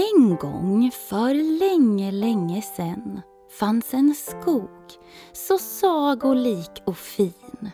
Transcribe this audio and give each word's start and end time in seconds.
En 0.00 0.36
gång 0.36 0.90
för 0.90 1.58
länge, 1.58 2.10
länge 2.10 2.62
sen 2.62 3.20
fanns 3.58 3.94
en 3.94 4.14
skog 4.14 4.68
så 5.32 5.58
sagolik 5.58 6.82
och 6.86 6.96
fin. 6.96 7.70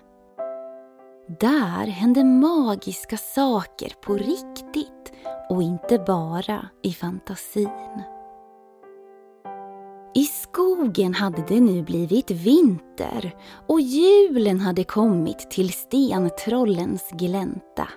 Där 1.40 1.86
hände 1.86 2.24
magiska 2.24 3.16
saker 3.16 3.92
på 4.02 4.14
riktigt 4.14 5.12
och 5.50 5.62
inte 5.62 5.98
bara 5.98 6.68
i 6.82 6.92
fantasin. 6.92 8.02
I 10.14 10.24
skogen 10.24 11.14
hade 11.14 11.44
det 11.48 11.60
nu 11.60 11.82
blivit 11.82 12.30
vinter 12.30 13.34
och 13.68 13.80
julen 13.80 14.60
hade 14.60 14.84
kommit 14.84 15.50
till 15.50 15.72
stentrollens 15.72 17.10
glänta. 17.10 17.88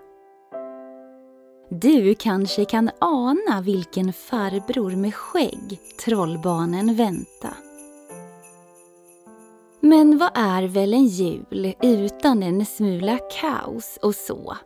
Du 1.81 2.15
kanske 2.15 2.65
kan 2.65 2.89
ana 2.99 3.61
vilken 3.61 4.13
farbror 4.13 4.91
med 4.91 5.15
skägg 5.15 5.79
trollbarnen 6.05 6.95
vänta. 6.95 7.53
Men 9.81 10.17
vad 10.17 10.31
är 10.33 10.63
väl 10.63 10.93
en 10.93 11.05
jul 11.05 11.73
utan 11.83 12.43
en 12.43 12.65
smula 12.65 13.17
kaos 13.17 13.99
och 14.01 14.15
så? 14.15 14.57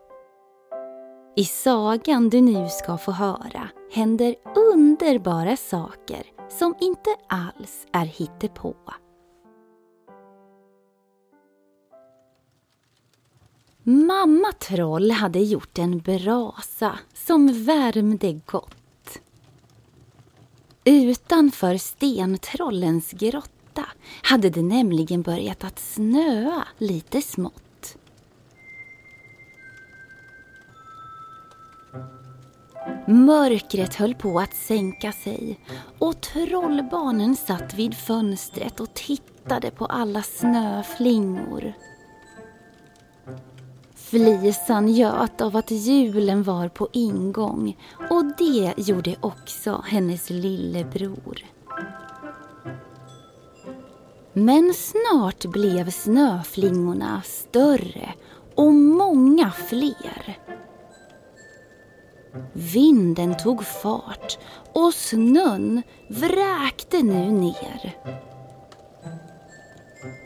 I 1.35 1.45
sagan 1.45 2.29
du 2.29 2.41
nu 2.41 2.67
ska 2.69 2.97
få 2.97 3.11
höra 3.11 3.69
händer 3.91 4.35
underbara 4.73 5.57
saker 5.57 6.23
som 6.59 6.75
inte 6.79 7.09
alls 7.29 7.87
är 7.93 8.05
hittepå. 8.05 8.75
Mamma 13.85 14.51
Troll 14.59 15.11
hade 15.11 15.39
gjort 15.39 15.79
en 15.79 15.99
brasa 15.99 16.99
som 17.13 17.65
värmde 17.65 18.39
gott. 18.45 19.19
Utanför 20.83 21.77
stentrollens 21.77 23.11
grotta 23.11 23.85
hade 24.23 24.49
det 24.49 24.61
nämligen 24.61 25.21
börjat 25.21 25.63
att 25.63 25.79
snöa 25.79 26.67
lite 26.77 27.21
smått. 27.21 27.97
Mörkret 33.07 33.95
höll 33.95 34.15
på 34.15 34.39
att 34.39 34.55
sänka 34.55 35.11
sig 35.11 35.59
och 35.99 36.21
trollbarnen 36.21 37.35
satt 37.35 37.73
vid 37.73 37.93
fönstret 37.93 38.79
och 38.79 38.93
tittade 38.93 39.71
på 39.71 39.85
alla 39.85 40.21
snöflingor. 40.21 41.73
Flisan 44.13 44.87
göt 44.87 45.41
av 45.41 45.57
att 45.57 45.71
julen 45.71 46.43
var 46.43 46.69
på 46.69 46.87
ingång 46.91 47.77
och 48.09 48.25
det 48.37 48.73
gjorde 48.77 49.15
också 49.21 49.83
hennes 49.87 50.29
lillebror. 50.29 51.37
Men 54.33 54.73
snart 54.73 55.45
blev 55.45 55.89
snöflingorna 55.89 57.21
större 57.25 58.13
och 58.55 58.73
många 58.73 59.51
fler. 59.51 60.37
Vinden 62.53 63.37
tog 63.37 63.65
fart 63.65 64.37
och 64.73 64.93
snön 64.93 65.81
vräkte 66.09 67.03
nu 67.03 67.31
ner. 67.31 67.95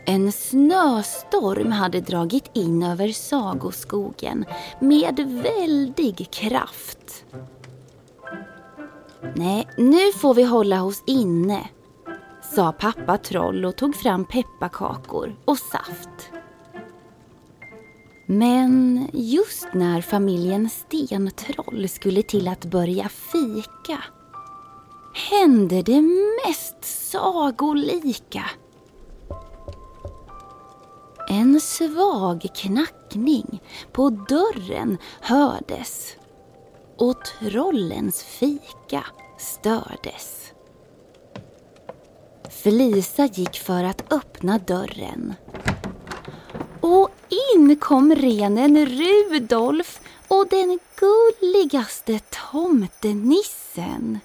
En 0.09 0.31
snöstorm 0.31 1.72
hade 1.72 2.01
dragit 2.01 2.51
in 2.53 2.84
över 2.84 3.07
sagoskogen 3.07 4.45
med 4.79 5.44
väldig 5.44 6.31
kraft. 6.31 7.25
Nej, 9.35 9.68
nu 9.78 10.12
får 10.13 10.34
vi 10.34 10.44
hålla 10.44 10.84
oss 10.84 11.03
inne, 11.07 11.69
sa 12.53 12.72
pappa 12.72 13.18
Troll 13.18 13.66
och 13.66 13.75
tog 13.75 13.95
fram 13.95 14.25
pepparkakor 14.25 15.35
och 15.45 15.57
saft. 15.57 16.31
Men 18.25 19.07
just 19.13 19.68
när 19.74 20.01
familjen 20.01 20.69
Stentroll 20.69 21.89
skulle 21.89 22.24
till 22.24 22.47
att 22.47 22.66
börja 22.66 23.09
fika 23.09 24.03
hände 25.13 25.81
det 25.81 26.01
mest 26.45 27.09
sagolika. 27.12 28.44
En 31.38 31.59
svag 31.62 32.48
knackning 32.56 33.62
på 33.92 34.09
dörren 34.09 34.98
hördes 35.22 36.16
och 36.98 37.16
trollens 37.25 38.24
fika 38.24 39.06
stördes. 39.38 40.52
Felisa 42.50 43.25
gick 43.25 43.56
för 43.59 43.84
att 43.84 44.14
öppna 44.14 44.58
dörren. 44.59 45.34
Och 46.81 47.09
in 47.56 47.75
kom 47.75 48.16
renen 48.16 48.86
Rudolf 48.86 50.02
och 50.28 50.48
den 50.50 50.80
gulligaste 50.96 52.19
tomtenissen. 52.52 54.19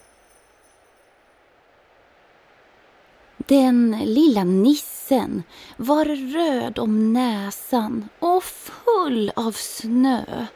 Den 3.47 3.97
lilla 4.05 4.45
nissen 4.45 5.43
var 5.77 6.05
röd 6.05 6.79
om 6.79 7.13
näsan 7.13 8.09
och 8.19 8.45
full 8.45 9.33
av 9.37 9.53
snö. 9.53 10.47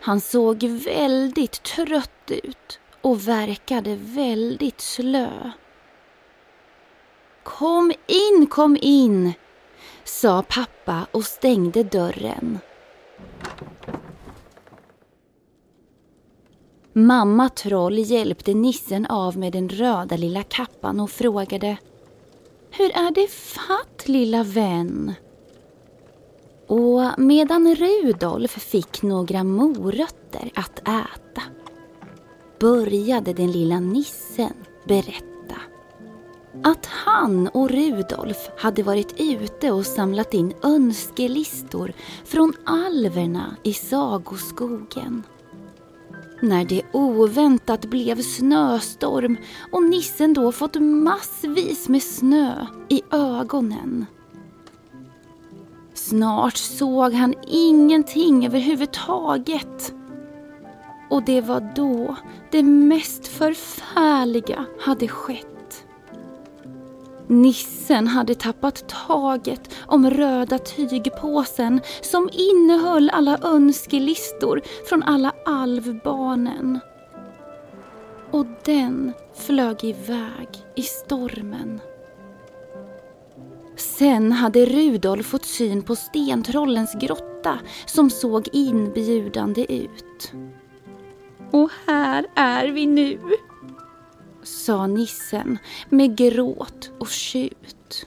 Han 0.00 0.20
såg 0.20 0.64
väldigt 0.64 1.62
trött 1.62 2.30
ut 2.30 2.80
och 3.00 3.28
verkade 3.28 3.96
väldigt 4.00 4.80
slö. 4.80 5.50
Kom 7.42 7.92
in, 8.06 8.46
kom 8.46 8.78
in, 8.80 9.32
sa 10.04 10.42
pappa 10.48 11.06
och 11.12 11.24
stängde 11.24 11.82
dörren. 11.82 12.58
Mamma 16.98 17.48
Troll 17.48 17.98
hjälpte 17.98 18.54
nissen 18.54 19.06
av 19.06 19.36
med 19.36 19.52
den 19.52 19.68
röda 19.68 20.16
lilla 20.16 20.42
kappan 20.42 21.00
och 21.00 21.10
frågade 21.10 21.76
Hur 22.70 22.96
är 22.96 23.10
det 23.10 23.30
fatt 23.30 24.08
lilla 24.08 24.42
vän? 24.42 25.14
Och 26.66 27.18
medan 27.18 27.74
Rudolf 27.74 28.50
fick 28.50 29.02
några 29.02 29.44
morötter 29.44 30.50
att 30.54 30.78
äta 30.78 31.42
började 32.60 33.32
den 33.32 33.52
lilla 33.52 33.80
nissen 33.80 34.54
berätta 34.84 35.56
att 36.64 36.86
han 36.86 37.48
och 37.48 37.70
Rudolf 37.70 38.50
hade 38.56 38.82
varit 38.82 39.14
ute 39.18 39.72
och 39.72 39.86
samlat 39.86 40.34
in 40.34 40.54
önskelistor 40.62 41.92
från 42.24 42.52
alverna 42.64 43.56
i 43.62 43.72
sagoskogen. 43.72 45.22
När 46.40 46.64
det 46.64 46.82
oväntat 46.92 47.84
blev 47.84 48.22
snöstorm 48.22 49.36
och 49.72 49.82
nissen 49.82 50.34
då 50.34 50.52
fått 50.52 50.80
massvis 50.80 51.88
med 51.88 52.02
snö 52.02 52.66
i 52.88 53.02
ögonen. 53.10 54.06
Snart 55.94 56.56
såg 56.56 57.12
han 57.12 57.34
ingenting 57.46 58.46
överhuvudtaget. 58.46 59.94
Och 61.10 61.22
det 61.22 61.40
var 61.40 61.72
då 61.76 62.16
det 62.50 62.62
mest 62.62 63.26
förfärliga 63.26 64.64
hade 64.80 65.08
skett. 65.08 65.57
Nissen 67.28 68.06
hade 68.06 68.34
tappat 68.34 68.88
taget 69.06 69.74
om 69.86 70.10
röda 70.10 70.58
tygpåsen 70.58 71.80
som 72.00 72.30
innehöll 72.32 73.10
alla 73.10 73.38
önskelistor 73.42 74.62
från 74.88 75.02
alla 75.02 75.32
alvbarnen. 75.44 76.80
Och 78.30 78.46
den 78.64 79.12
flög 79.34 79.84
iväg 79.84 80.48
i 80.74 80.82
stormen. 80.82 81.80
Sen 83.76 84.32
hade 84.32 84.64
Rudolf 84.64 85.26
fått 85.26 85.44
syn 85.44 85.82
på 85.82 85.96
stentrollens 85.96 86.94
grotta 87.00 87.58
som 87.86 88.10
såg 88.10 88.48
inbjudande 88.52 89.66
ut. 89.74 90.32
Och 91.52 91.70
här 91.86 92.26
är 92.34 92.68
vi 92.68 92.86
nu, 92.86 93.20
sa 94.42 94.86
nissen 94.86 95.58
med 95.88 96.16
gråt 96.16 96.90
och 96.98 97.08
tjut. 97.08 98.06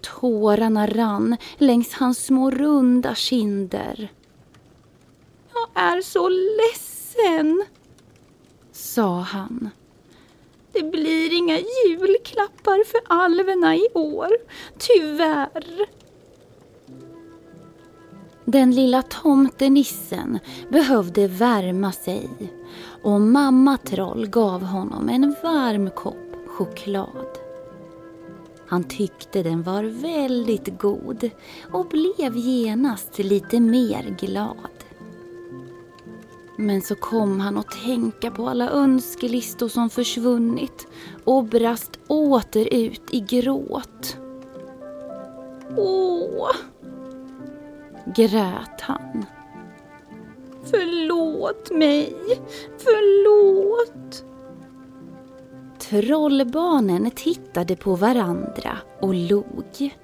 Tårarna 0.00 0.86
rann 0.86 1.36
längs 1.58 1.92
hans 1.92 2.24
små 2.24 2.50
runda 2.50 3.14
kinder. 3.14 4.12
Jag 5.54 5.82
är 5.84 6.02
så 6.02 6.28
ledsen, 6.28 7.64
sa 8.72 9.20
han. 9.20 9.70
Det 10.72 10.82
blir 10.82 11.36
inga 11.36 11.58
julklappar 11.58 12.84
för 12.84 13.00
alverna 13.06 13.76
i 13.76 13.88
år, 13.94 14.30
tyvärr. 14.78 15.88
Den 18.44 18.74
lilla 18.74 19.02
tomtenissen 19.02 20.38
behövde 20.70 21.26
värma 21.26 21.92
sig 21.92 22.28
och 23.02 23.20
mamma 23.20 23.76
Troll 23.76 24.26
gav 24.26 24.62
honom 24.62 25.08
en 25.08 25.34
varm 25.42 25.90
kopp 25.90 26.46
choklad. 26.46 27.38
Han 28.68 28.84
tyckte 28.84 29.42
den 29.42 29.62
var 29.62 29.84
väldigt 29.84 30.78
god 30.78 31.30
och 31.72 31.86
blev 31.86 32.36
genast 32.36 33.18
lite 33.18 33.60
mer 33.60 34.16
glad. 34.20 34.84
Men 36.56 36.82
så 36.82 36.94
kom 36.94 37.40
han 37.40 37.58
att 37.58 37.84
tänka 37.84 38.30
på 38.30 38.48
alla 38.48 38.70
önskelistor 38.70 39.68
som 39.68 39.90
försvunnit 39.90 40.86
och 41.24 41.44
brast 41.44 41.98
åter 42.06 42.74
ut 42.74 43.02
i 43.10 43.20
gråt. 43.20 44.16
Åh! 45.76 46.50
grät 48.16 48.80
han. 48.80 49.24
Förlåt 50.70 51.70
mig, 51.70 52.16
förlåt. 52.78 54.24
Trollbarnen 55.78 57.10
tittade 57.10 57.76
på 57.76 57.94
varandra 57.94 58.78
och 59.00 59.14
log. 59.14 59.96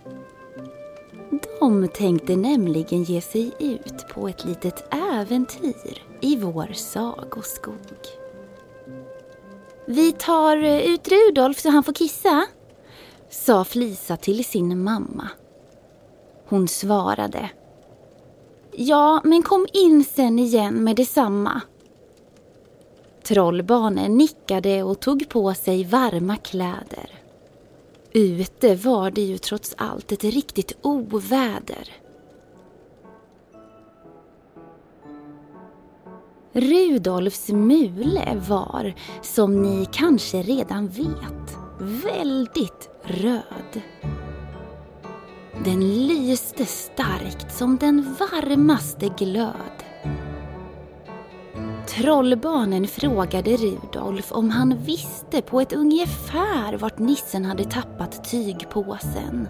De 1.61 1.89
tänkte 1.89 2.37
nämligen 2.37 3.03
ge 3.03 3.21
sig 3.21 3.53
ut 3.59 4.09
på 4.09 4.29
ett 4.29 4.45
litet 4.45 4.95
äventyr 5.13 6.03
i 6.21 6.37
vår 6.37 6.73
sagoskog. 6.73 7.75
Vi 9.87 10.13
tar 10.13 10.57
eh, 10.57 10.95
ut 10.95 11.09
Rudolf 11.09 11.59
så 11.61 11.71
han 11.71 11.85
får 11.85 11.93
kissa, 11.93 12.47
sa 13.31 13.65
Flisa 13.65 14.17
till 14.17 14.45
sin 14.45 14.83
mamma. 14.83 15.29
Hon 16.49 16.69
svarade. 16.69 17.51
Ja, 18.76 19.21
men 19.25 19.43
kom 19.43 19.67
in 19.73 20.05
sen 20.05 20.38
igen 20.38 20.85
med 20.85 20.97
detsamma. 20.97 21.61
Trollbarnen 23.23 24.17
nickade 24.17 24.82
och 24.82 25.00
tog 25.00 25.29
på 25.29 25.55
sig 25.55 25.85
varma 25.85 26.37
kläder. 26.37 27.11
Ute 28.12 28.75
var 28.75 29.11
det 29.11 29.23
ju 29.23 29.38
trots 29.38 29.75
allt 29.79 30.12
ett 30.12 30.25
riktigt 30.25 30.73
oväder. 30.82 31.93
Rudolfs 36.53 37.49
mule 37.49 38.43
var, 38.49 38.94
som 39.23 39.62
ni 39.62 39.87
kanske 39.93 40.43
redan 40.43 40.88
vet, 40.88 41.56
väldigt 41.81 42.88
röd. 43.03 43.82
Den 45.62 46.06
lyste 46.06 46.67
starkt 46.67 47.53
som 47.53 47.79
den 47.79 48.17
varmaste 48.19 49.09
glöd. 49.19 49.85
Trollbarnen 51.87 52.87
frågade 52.87 53.56
Rudolf 53.56 54.33
om 54.33 54.51
han 54.51 54.77
visste 54.77 55.43
på 55.43 55.61
ett 55.61 55.73
ungefär 55.73 56.77
vart 56.77 56.99
nissen 56.99 57.45
hade 57.45 57.65
tappat 57.65 58.31
tygpåsen. 58.31 59.49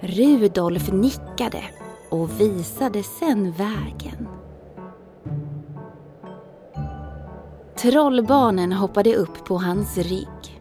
Rudolf 0.00 0.92
nickade 0.92 1.62
och 2.10 2.40
visade 2.40 3.02
sen 3.02 3.52
vägen. 3.52 4.28
Trollbarnen 7.76 8.72
hoppade 8.72 9.14
upp 9.14 9.44
på 9.44 9.58
hans 9.58 9.98
rygg. 9.98 10.55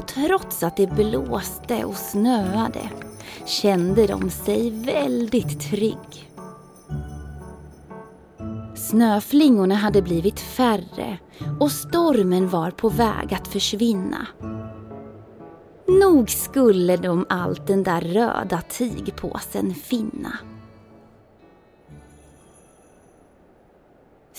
Och 0.00 0.06
trots 0.06 0.62
att 0.62 0.76
det 0.76 0.86
blåste 0.86 1.84
och 1.84 1.96
snöade 1.96 2.90
kände 3.46 4.06
de 4.06 4.30
sig 4.30 4.70
väldigt 4.70 5.60
trygg. 5.70 6.30
Snöflingorna 8.74 9.74
hade 9.74 10.02
blivit 10.02 10.40
färre 10.40 11.18
och 11.60 11.72
stormen 11.72 12.48
var 12.48 12.70
på 12.70 12.88
väg 12.88 13.34
att 13.34 13.48
försvinna. 13.48 14.26
Nog 15.86 16.30
skulle 16.30 16.96
de 16.96 17.26
allt 17.28 17.66
den 17.66 17.82
där 17.82 18.00
röda 18.00 18.60
tygpåsen 18.60 19.74
finna. 19.74 20.38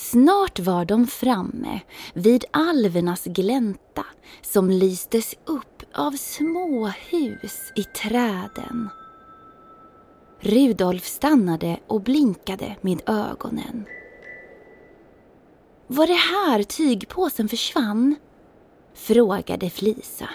Snart 0.01 0.59
var 0.59 0.85
de 0.85 1.07
framme 1.07 1.81
vid 2.13 2.45
alvernas 2.51 3.23
glänta 3.25 4.05
som 4.41 4.69
lystes 4.69 5.35
upp 5.45 5.83
av 5.93 6.11
små 6.11 6.87
hus 6.87 7.71
i 7.75 7.83
träden. 7.83 8.89
Rudolf 10.39 11.05
stannade 11.05 11.79
och 11.87 12.01
blinkade 12.01 12.75
med 12.81 13.01
ögonen. 13.05 13.85
Var 15.87 16.07
det 16.07 16.13
här 16.13 16.63
tygpåsen 16.63 17.49
försvann? 17.49 18.15
Frågade 18.93 19.69
Flisa. 19.69 20.29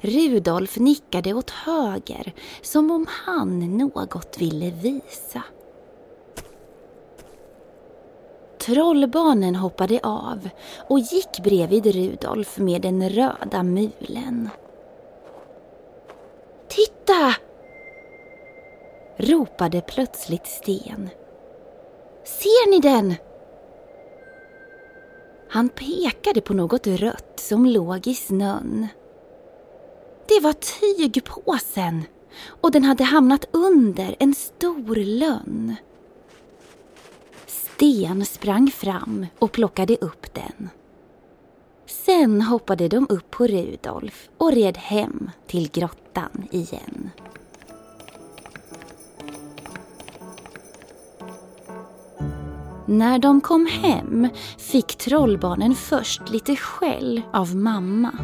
Rudolf 0.00 0.78
nickade 0.78 1.34
åt 1.34 1.50
höger 1.50 2.34
som 2.62 2.90
om 2.90 3.06
han 3.08 3.76
något 3.78 4.36
ville 4.38 4.70
visa. 4.70 5.42
Trollbarnen 8.64 9.56
hoppade 9.56 10.00
av 10.02 10.48
och 10.88 10.98
gick 10.98 11.42
bredvid 11.42 11.86
Rudolf 11.86 12.58
med 12.58 12.82
den 12.82 13.08
röda 13.08 13.62
mulen. 13.62 14.50
Titta! 16.68 17.34
ropade 19.16 19.80
plötsligt 19.80 20.46
Sten. 20.46 21.10
Ser 22.24 22.70
ni 22.70 22.80
den? 22.80 23.14
Han 25.48 25.68
pekade 25.68 26.40
på 26.40 26.54
något 26.54 26.86
rött 26.86 27.40
som 27.40 27.66
låg 27.66 28.06
i 28.06 28.14
snön. 28.14 28.86
Det 30.28 30.40
var 30.40 30.52
tygpåsen 30.52 32.02
och 32.60 32.70
den 32.70 32.84
hade 32.84 33.04
hamnat 33.04 33.48
under 33.50 34.16
en 34.18 34.34
stor 34.34 34.96
lönn. 34.96 35.76
Sten 37.84 38.24
sprang 38.24 38.70
fram 38.70 39.26
och 39.38 39.52
plockade 39.52 39.96
upp 39.96 40.34
den. 40.34 40.68
Sen 41.86 42.42
hoppade 42.42 42.88
de 42.88 43.06
upp 43.08 43.30
på 43.30 43.46
Rudolf 43.46 44.28
och 44.38 44.52
red 44.52 44.76
hem 44.76 45.30
till 45.46 45.70
grottan 45.70 46.48
igen. 46.50 47.10
När 52.86 53.18
de 53.18 53.40
kom 53.40 53.66
hem 53.66 54.28
fick 54.58 54.96
trollbarnen 54.96 55.74
först 55.74 56.30
lite 56.30 56.56
skäll 56.56 57.22
av 57.32 57.56
mamma. 57.56 58.18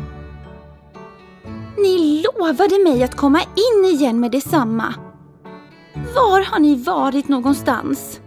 Ni 1.79 2.25
lovade 2.39 2.85
mig 2.85 3.03
att 3.03 3.17
komma 3.17 3.41
in 3.41 3.85
igen 3.85 4.21
med 4.21 4.31
detsamma. 4.31 4.95
Var 5.95 6.45
har 6.45 6.59
ni 6.59 6.75
varit 6.75 7.29
någonstans? 7.29 8.21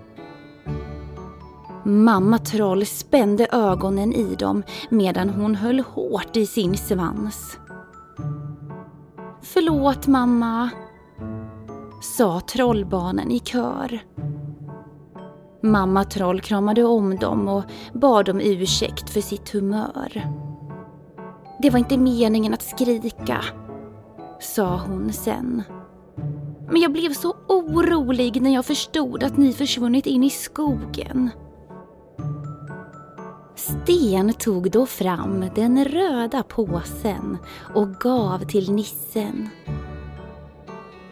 Mamma 1.85 2.37
Troll 2.37 2.85
spände 2.85 3.47
ögonen 3.51 4.13
i 4.13 4.35
dem 4.35 4.63
medan 4.89 5.29
hon 5.29 5.55
höll 5.55 5.79
hårt 5.79 6.37
i 6.37 6.45
sin 6.45 6.77
svans. 6.77 7.57
Förlåt 9.41 10.07
mamma, 10.07 10.69
sa 12.01 12.39
trollbarnen 12.39 13.31
i 13.31 13.39
kör. 13.39 13.99
Mamma 15.61 16.03
Troll 16.03 16.41
kramade 16.41 16.83
om 16.83 17.15
dem 17.15 17.47
och 17.47 17.63
bad 17.93 18.29
om 18.29 18.41
ursäkt 18.41 19.09
för 19.09 19.21
sitt 19.21 19.49
humör. 19.49 20.27
Det 21.61 21.69
var 21.69 21.79
inte 21.79 21.97
meningen 21.97 22.53
att 22.53 22.61
skrika, 22.61 23.43
sa 24.39 24.81
hon 24.87 25.13
sen. 25.13 25.63
Men 26.71 26.81
jag 26.81 26.91
blev 26.91 27.13
så 27.13 27.35
orolig 27.47 28.41
när 28.41 28.53
jag 28.53 28.65
förstod 28.65 29.23
att 29.23 29.37
ni 29.37 29.53
försvunnit 29.53 30.05
in 30.05 30.23
i 30.23 30.29
skogen. 30.29 31.29
Sten 33.55 34.33
tog 34.33 34.72
då 34.72 34.86
fram 34.86 35.45
den 35.55 35.86
röda 35.86 36.43
påsen 36.43 37.38
och 37.75 37.95
gav 37.95 38.39
till 38.39 38.72
nissen. 38.72 39.50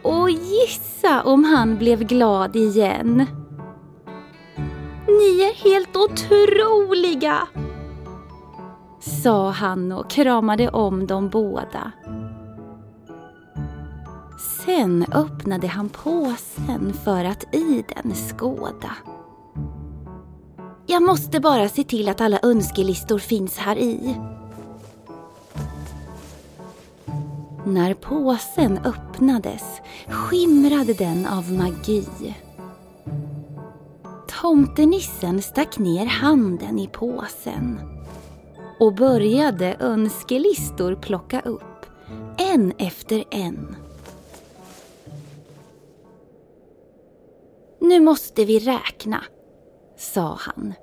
Och 0.02 0.30
gissa 0.30 1.22
om 1.22 1.44
han 1.44 1.78
blev 1.78 2.04
glad 2.04 2.56
igen. 2.56 3.26
Ni 5.06 5.40
är 5.40 5.64
helt 5.64 5.96
otroliga! 5.96 7.48
Sa 9.00 9.50
han 9.50 9.92
och 9.92 10.10
kramade 10.10 10.68
om 10.68 11.06
dem 11.06 11.28
båda. 11.28 11.92
Sen 14.64 15.06
öppnade 15.12 15.66
han 15.66 15.88
påsen 15.88 16.92
för 17.04 17.24
att 17.24 17.54
i 17.54 17.84
den 17.94 18.14
skåda. 18.14 18.90
Jag 20.86 21.02
måste 21.02 21.40
bara 21.40 21.68
se 21.68 21.84
till 21.84 22.08
att 22.08 22.20
alla 22.20 22.38
önskelistor 22.42 23.18
finns 23.18 23.56
här 23.58 23.76
i. 23.78 24.16
När 27.66 27.94
påsen 27.94 28.78
öppnades 28.78 29.62
skimrade 30.08 30.94
den 30.94 31.26
av 31.26 31.52
magi. 31.52 32.34
Tomtenissen 34.40 35.42
stack 35.42 35.78
ner 35.78 36.06
handen 36.06 36.78
i 36.78 36.86
påsen 36.86 37.80
och 38.80 38.94
började 38.94 39.76
önskelistor 39.80 40.94
plocka 40.94 41.40
upp, 41.40 41.86
en 42.38 42.72
efter 42.78 43.24
en. 43.30 43.76
Nu 47.80 48.00
måste 48.00 48.44
vi 48.44 48.58
räkna, 48.58 49.24
sa 50.02 50.38
han. 50.38 50.74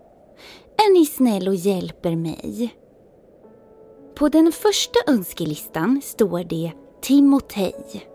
Är 0.77 0.93
ni 0.93 1.05
snäll 1.05 1.47
och 1.47 1.55
hjälper 1.55 2.15
mig? 2.15 2.75
På 4.15 4.29
den 4.29 4.51
första 4.51 4.99
önskelistan 5.07 6.01
står 6.03 6.43
det 6.43 6.71
Timotej. 7.01 8.05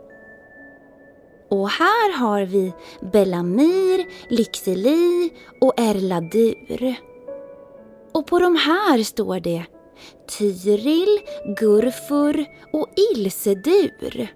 Och 1.51 1.69
här 1.69 2.19
har 2.19 2.43
vi 2.43 2.73
Bellamir, 3.13 4.07
Lyxeli 4.29 5.33
och 5.61 5.81
Erladur. 5.81 6.95
Och 8.13 8.27
på 8.27 8.39
de 8.39 8.57
här 8.57 9.03
står 9.03 9.41
det 9.41 9.65
Tyril, 10.39 11.21
Gurfur 11.57 12.47
och 12.73 12.89
Ilsedur. 13.15 14.29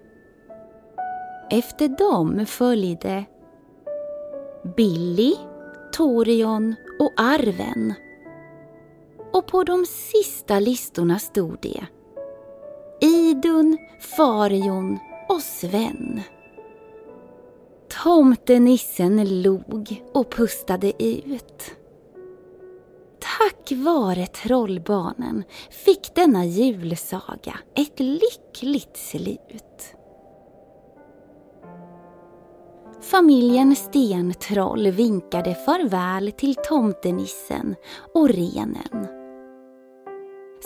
Efter 1.51 1.87
dem 1.87 2.45
följde 2.45 3.25
Billy, 4.77 5.35
Torion 5.93 6.75
och 6.99 7.13
Arven. 7.17 7.93
Och 9.33 9.47
på 9.47 9.63
de 9.63 9.85
sista 9.85 10.59
listorna 10.59 11.19
stod 11.19 11.57
det 11.61 11.85
Idun, 13.01 13.77
Farion 14.17 14.99
och 15.29 15.41
Sven. 15.41 16.21
Tomtenissen 18.03 19.41
log 19.41 20.03
och 20.13 20.31
pustade 20.31 21.03
ut. 21.03 21.71
Tack 23.19 23.71
vare 23.71 24.27
trollbarnen 24.27 25.43
fick 25.85 26.15
denna 26.15 26.45
julsaga 26.45 27.59
ett 27.75 27.99
lyckligt 27.99 28.97
slut. 28.97 29.95
Familjen 33.01 33.75
Stentroll 33.75 34.91
vinkade 34.91 35.55
farväl 35.55 36.31
till 36.31 36.55
tomtenissen 36.55 37.75
och 38.13 38.29
renen. 38.29 39.07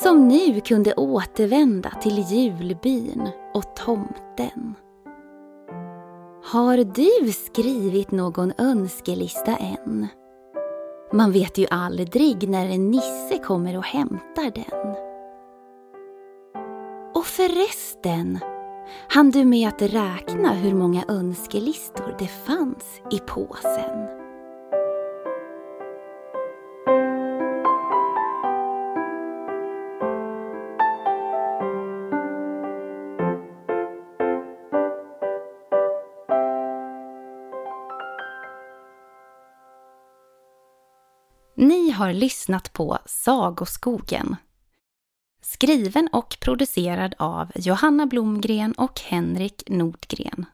Som 0.03 0.27
nu 0.27 0.61
kunde 0.61 0.93
återvända 0.93 1.89
till 1.89 2.25
julbyn 2.29 3.29
och 3.53 3.75
tomten. 3.75 4.75
Har 6.43 6.77
du 6.77 7.31
skrivit 7.31 8.11
någon 8.11 8.53
önskelista 8.57 9.55
än? 9.55 10.07
Man 11.13 11.31
vet 11.31 11.57
ju 11.57 11.67
aldrig 11.69 12.49
när 12.49 12.69
en 12.69 12.91
nisse 12.91 13.37
kommer 13.43 13.77
och 13.77 13.85
hämtar 13.85 14.51
den. 14.55 14.95
Och 17.15 17.25
förresten, 17.25 18.39
hann 19.07 19.31
du 19.31 19.45
med 19.45 19.67
att 19.67 19.81
räkna 19.81 20.53
hur 20.53 20.73
många 20.73 21.05
önskelistor 21.07 22.15
det 22.19 22.27
fanns 22.27 23.01
i 23.11 23.19
påsen? 23.19 24.23
Ni 41.55 41.91
har 41.91 42.13
lyssnat 42.13 42.73
på 42.73 42.97
Sagoskogen. 43.05 44.35
Skriven 45.63 46.09
och 46.11 46.37
producerad 46.39 47.15
av 47.19 47.51
Johanna 47.55 48.05
Blomgren 48.05 48.73
och 48.73 48.99
Henrik 48.99 49.63
Nordgren. 49.67 50.45